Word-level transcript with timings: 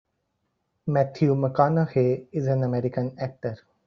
Matthew 0.87 1.35
McConaughey 1.35 2.25
is 2.31 2.47
an 2.47 2.63
American 2.63 3.19
actor. 3.19 3.55